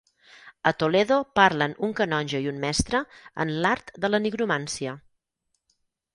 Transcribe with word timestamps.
A 0.69 0.71
Toledo 0.83 1.17
parlen 1.39 1.75
un 1.87 1.93
canonge 1.99 2.41
i 2.47 2.49
un 2.53 2.57
mestre 2.65 3.03
en 3.45 3.53
l'art 3.67 3.95
de 4.07 4.13
la 4.13 4.23
nigromància. 4.27 4.97